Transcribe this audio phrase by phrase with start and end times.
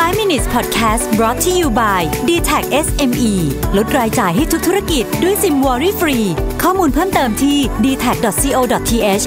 [0.00, 3.32] 5 minutes podcast brought to you by d t a c SME
[3.76, 6.18] ลดรายจ่ายให้ทุกธุรกิจด้วยซิมวอรี่ฟรี
[6.62, 8.60] ข้อมูลเพิ่มเติมที่ d t a c c o
[8.90, 9.24] t h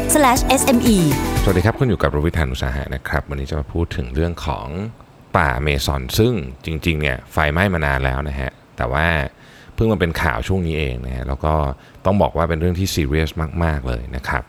[0.60, 0.98] s m e
[1.44, 4.68] สวัสดีครับ คุณอยู่กับรวิทยานุสาหะนะครับ วันนี้จะมาพูดถึงเรื่องของ
[5.38, 6.34] ป่าเมซอน ซึ่ง
[6.66, 9.06] จริงๆเนี่ยไฟไหม้มานานแล้วนะฮะ แต่ว่า
[9.76, 11.54] เพิ่งมาเป็นข่าวช่วงนี้เองนะฮะ แล้วก็
[12.06, 13.32] ต้องบอกว่าเป็นเรื่องที่ซีเรียส
[13.64, 14.44] มาก ๆ เลยนะครับ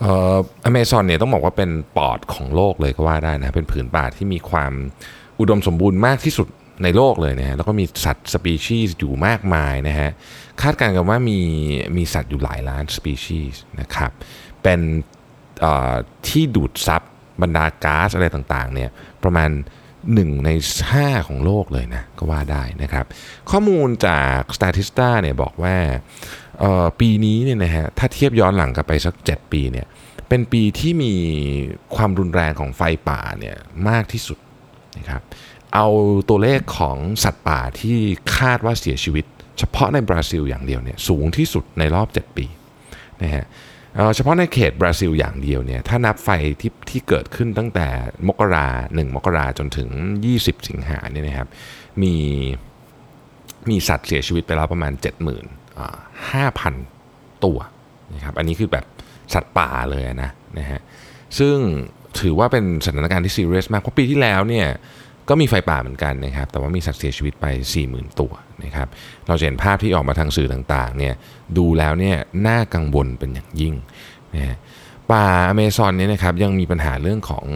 [0.00, 4.72] เอ่ออเมซอนเนี่ยต้องบอกว่าเป็นปอดของโลกเลยก็ว่าได้นะ เป็นผืนป่าที่มีความ
[5.40, 6.48] อุดมสมบูรณ์มากที่สุด
[6.82, 10.10] ในโลกเลยนะฮะแล้วก็มีสัตว์สปีชีส์อยู่มากมายนะฮะ
[10.62, 11.40] คาดการณ์กันว่ามี
[11.96, 14.10] มีสัตว์อยู่หลายล้านสปีชีส์นะครับ
[14.62, 14.80] เป็น
[16.28, 17.02] ที่ดูดซับ
[17.42, 18.90] บรรดาก๊าซอะไรต่างๆเนี่ย
[19.24, 19.50] ประมาณ
[19.96, 20.50] 1 ใน
[20.88, 23.06] 5 ของโลกเลยนะก็ว่าได้นะครับ
[23.50, 25.76] ข้อมูลจาก Statista เนี่ยบอกว่า
[27.00, 29.86] ปีนี้เนี่ยนะฮะถ้าเทียบย้อนหลังกลับไปสัก 7 ปีเนี่ย
[30.28, 31.12] เป็นปีที่มี
[31.96, 33.56] ความรุนแรงของไฟป่าเนี่ย
[33.88, 34.38] มากที่สุด
[34.98, 35.22] นะครับ
[35.74, 35.86] เอา
[36.28, 37.98] ตัวเลขของสัตว์ป่าที่
[38.36, 39.24] คาดว่าเสียชีวิต
[39.58, 42.46] เฉพาะในบราซิลอย่างเดียวเนี่ยสูงที่สุดในรอบ 7 ปี
[43.22, 43.44] นะฮะ
[44.14, 46.28] เฉพาะในเขตบราซิลอย่างเดียวเนี่ยถ้านับไฟ
[46.60, 47.86] ที่ที่เกิดขึ้นตั้งแต่
[48.28, 49.88] มกราหนึ่งมกราจนถึง
[50.28, 51.48] 20 สิงหาเนี่ยนะครับ
[52.02, 52.14] มี
[53.70, 54.92] มีสัตว์เสียชีวิตไปแล้วประมาณ
[55.78, 57.58] 75,000 ตัว
[58.14, 58.84] นะครับอันนี้คือแบบ
[59.34, 60.80] สัตว์ป่าเลยนะนะฮะ
[61.38, 61.56] ซึ่ง
[62.22, 64.66] ถือว่าเป็นสถานการณ์ที่ซีเรียสมากเพราะปีที่แล้วเนี่ย
[65.28, 67.46] ก็มีไฟป่าเหมือนกันนะครับแต่ว่ามีสัตว์เสียชีวิตไป
[67.82, 68.32] 40,000 ตัว
[68.64, 68.88] นะครับ
[69.26, 71.14] เราเห็นภาพที่ออกมาทางสื่อต่างๆเนี่ย
[71.58, 73.74] ดูแล้วเนี่ยน่ากังวลเป็นอย่างยิ่ง
[74.34, 74.56] นะฮะ
[75.12, 77.46] ป่าอเมซอนเนี่ยนะครับยังมีปัญหาเรื่องของ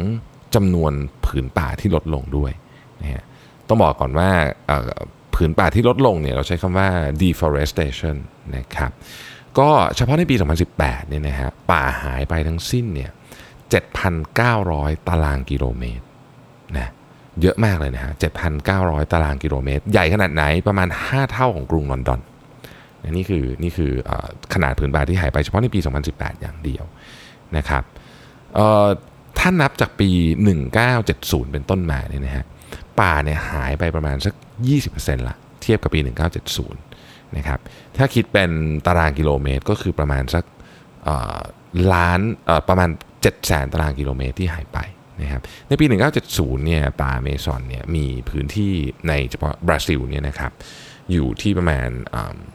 [0.55, 0.93] จำนวน
[1.27, 2.53] ผืนป่าที่ลดลงด้วย
[3.01, 3.23] นะฮะ
[3.69, 4.31] ต้องบอกก่อนว่า
[5.35, 6.89] ผืนป่าที่ลดลงเนี่ยเราใช้คำว่า
[7.23, 8.17] deforestation
[8.57, 8.91] นะครับ
[9.59, 10.37] ก็เฉพาะในปี
[10.73, 13.11] 2018เนี่ยนะฮะป่าหายไปทั้งสิ้นเนี่ย
[13.71, 16.05] 7,900 ตารางกิโลเมตร
[16.79, 16.89] นะ
[17.43, 18.13] เยอะมากเลยนะฮะ
[18.63, 22.21] 7,900 ตารางกิโลเมตร ใหญ่ขนาดไหนประมาณ 5 เท่าของกรุงลอนดอน
[23.11, 24.13] นี่คือนี่คืออ
[24.55, 26.85] ขนาดผืนป่าที่หายไปเฉพาะในปี 2018 อย่างเดียว
[27.57, 27.83] นะครับ
[28.55, 28.87] เอ่อ
[29.39, 30.11] ถ้านับจากปี
[30.81, 32.45] 1970 เป็นต้นมาเนี่ยนะฮะ
[33.01, 34.35] ป่าเนี่ยหายไปประมาณสัก
[34.81, 36.01] 20%ละเทียบกับปี
[36.69, 37.59] 1970 นะครับ
[37.97, 38.51] ถ้าคิดเป็น
[38.87, 40.45] ตารางกิโลเมตรก็คือประมาณสัก
[41.93, 42.21] ล้าน
[42.69, 42.91] ประมาณ
[43.23, 44.79] 7 0 0แสนตารางกิโลเมตรที่หายไป
[45.23, 45.85] นะครับในปี
[46.25, 48.73] 1970 เนี่ยป่าเมซอนเนี่ยมีพื้นที่
[49.09, 50.53] ในเฉพาะบราซิลเนี่ยนะครับ
[51.13, 51.89] อยู่ที่ประมาณ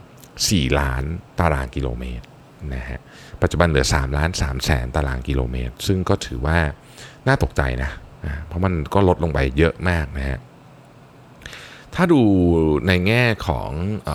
[0.06, 1.02] 4 ล้าน
[1.40, 2.26] ตารางกิโลเมตร
[2.74, 3.00] นะฮะ
[3.42, 6.58] ปัจจุบันเหลือ 3 ล้าน3แสนตารางกิโลเมตร ซึ่งก็ถือว่า
[7.26, 7.90] น่าตกใจนะ
[8.46, 10.38] เพราะมันก็ลดลงไปเยอะมากนะฮะ
[11.94, 12.20] ถ้าดู
[12.88, 13.70] ในแง่ของ
[14.08, 14.10] อ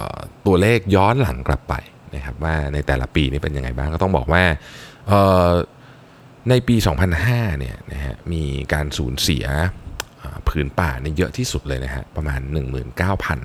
[0.46, 1.74] ตัวเลขย้อนหลังกลับไป
[2.16, 4.44] นะครับว่าในแต่ละปีนี่เป็นยังไงบ้างก็ต้องบอกว่า
[6.50, 6.76] ในปี
[7.18, 8.44] 2005 เนี่ยนะฮะมี
[8.74, 9.46] การสูญเสีย
[10.48, 12.40] ผืนป่าเนี่ยเยอะที่สุดเลยนะฮะประมาณ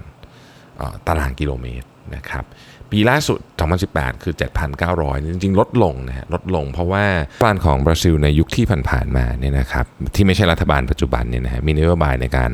[0.00, 2.44] 19,000 ตารางกิโลเมตรนะครับ
[2.90, 3.38] ปีล่าสุด
[3.80, 4.34] 2018 คือ
[4.80, 12.50] 7,900 จริงๆ ลดลงนะฮะลดลงเพราะว่ารัฐบาลของบราซิลในยุคที่ผ่านๆมาเนี่ยนะครับที่ไม่ใช่รัฐบาลปัจจุบันเนี่ยนะฮะมีนโยบายในการ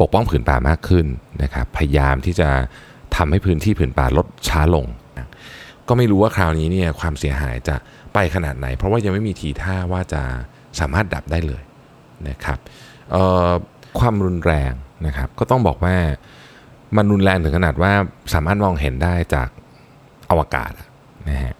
[0.00, 1.06] ปกป้องผืนป่ามากขึ้น
[1.42, 2.48] นะครับพยายามที่จะ
[3.16, 4.86] ทำให้พื้นที่ผืนป่าลดช้าลง
[5.90, 7.76] ก็ไม่รู้ว่าคราวนี้เนี่ยความเสียหายจะ
[8.14, 10.22] ไปขนาดไหน เพราะว่ายังไม่มีทีท่าว่าจะ
[10.80, 11.62] สามารถดับได้เลย
[12.28, 12.58] นะครับ
[13.98, 14.72] ความรุนแรง
[15.06, 15.96] นะครับ ก็ต้องบอกว่า
[16.96, 17.92] มันรุนแรงถึงขนาดว่า
[18.34, 19.48] สามารถมองเห็นได้จาก
[20.30, 20.72] อวกาศ
[21.28, 21.54] นะฮะ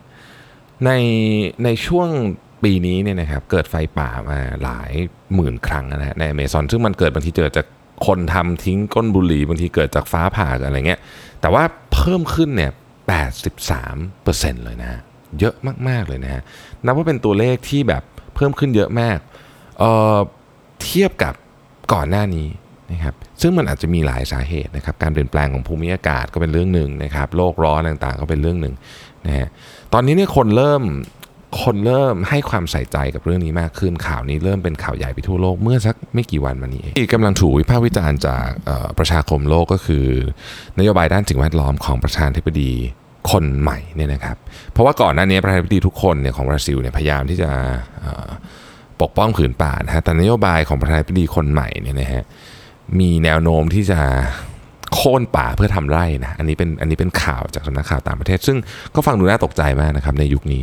[0.85, 0.91] ใน
[1.65, 2.09] ในช่วง
[2.63, 4.93] ปีนี้เนี่ยนะครับเกิดไฟป่ามาหลาย
[5.35, 7.67] หมื่นครั้งนะฮะในอเมซอนซึ่งมันเกิดบางทีเกิดจาก
[8.07, 11.01] คนทำทิ้งก้นบุหรี่บางทีเกิดจากฟ้าผ่าอะไรเงี้ย
[11.41, 12.71] แต่ว่าเพิ่มขึ้นเนี่ย
[13.09, 15.01] 83%เลยนะ
[15.41, 15.55] เยอะ
[15.89, 16.43] มากๆเลยนะฮะ
[16.85, 18.03] นับว่าเป็นตัวเลขที่แบบ
[18.35, 19.19] เพิ่มขึ้นเยอะมาก
[19.79, 20.19] เอ่อ
[20.83, 21.35] เทียบกับ
[21.93, 22.49] ก่อนหน้านี้
[22.93, 28.75] นะครับซึ่งมันอาจจะมีหลายสาเหตุนะครับการเปลี่ยนแปลงของภูมิอากาศก็เป็นเรื่องหนึ่งนะครับโลกร้อนต่างๆก็เป็นเรื่องหนึ่ง
[29.27, 29.49] นะฮะ
[29.93, 30.83] ตอนนี้เนี่ยคนเริ่ม
[31.63, 38.49] คนเริ่มให้ความใส่ใจกับเรื่องนี้มากขึ้น ข่าวนี้เริ่มเป็นข่าวใหญ่ไปทั่วโลกเมื่อสักไม่กี่วันมานี้องที่กำลังถูกวิพากษ์วิจารณ์จาก
[38.99, 40.07] ประชาคมโลกก็คือ
[40.79, 42.73] นโยบายด้านสิ่งแวดล้อมของประธานาธิบดี
[43.31, 44.37] คนใหม่เนี่ยนะครับ
[44.73, 47.51] เพราะว่าก่อนหน้านี้ประธานาธิบดีทุกคนเนี่ยของบราซิลเนี่ยพยายามที่จะ
[49.03, 52.25] ปกป้องผืนป่านะฮะแต่นโยบายของประธานาธิบดีคนใหม่เนี่ยนะฮะ
[53.01, 54.01] มีแนวโน้มที่จะ
[54.95, 58.57] โค่นป่าเพื่อทำไร่นะอันนี้เป็นอันนี้เป็นข่าวจากสำนักข่าวต่างประเทศ ซึ่ง
[58.95, 60.63] ก็ฟังดูน่าตกใจมากนะครับในยุคนี้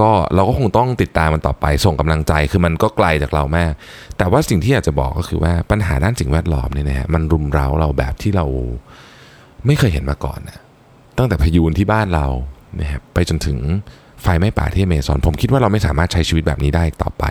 [0.00, 3.72] ก็เราก็คงต้องติดตามมันต่อไปส่งกำลังใจคือมันก็ไกลจากเราแมาก
[4.18, 8.46] แต่ว่าสิ่งที่อยากจะบอกก็คือว่าปัญหาด้านสิ่งแวดล้อมเนี่ยนะฮะมันรุมเร้าเราแบบที่เรา
[9.66, 10.58] ไม่เคยเห็นมาก่อนนะ
[11.18, 12.26] ตั้งแต่พายุที่บ้านเรา
[12.80, 13.58] นะครับไปจนถึง
[14.22, 17.24] ไฟไหม้ป่าที่เมซอน ผมคิดว่าเราไม่สามารถใช้ชีวิตแบบนี้ได้อีกต่อไป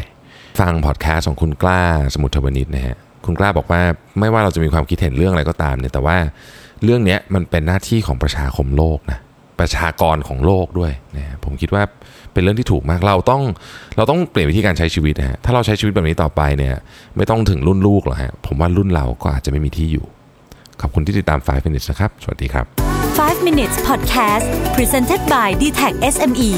[0.60, 1.82] ฟังพอดแคสต์ของคุณกล้า
[2.14, 3.82] สมุทรวณิชนะฮะ คุณกล้าบอกว่า
[4.20, 6.18] ไม่ว่าเราจะมีความคิดเห็นเรื่องอะไรก็ตามเนี่ยแต่ว่า
[6.84, 9.20] เรื่องนี้มันเป็นหน้าที่ของประชาคมโลกนะ
[9.60, 11.84] ประชากรของโลกด้วยนะผมคิดว่า
[12.34, 13.42] เป็นเรื่องที่ถูกมากเราต้อง
[13.98, 16.76] เราต้องเปลี่ยนวิธีการใช้ชีวิตนะฮะถ้าเราใช้ชีวิตแบบนี้ต่อไปเนี่ย
[17.16, 20.06] ไม่ต้องถึงรุ่นลูกหรอกฮะผมว่ารุ่นเราก็อาจจะไม่มีที่อยู่
[20.82, 22.66] ขอบคุณที่ติดตาม 5 minutes นะครับ สวัสดีครับ
[23.08, 26.52] 5 minutes podcast presented by d t e c h SME